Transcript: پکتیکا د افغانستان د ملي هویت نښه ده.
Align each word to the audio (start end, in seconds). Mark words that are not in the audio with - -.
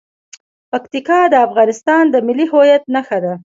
پکتیکا 0.71 1.19
د 1.29 1.35
افغانستان 1.47 2.03
د 2.09 2.15
ملي 2.27 2.45
هویت 2.51 2.83
نښه 2.95 3.17
ده. 3.23 3.33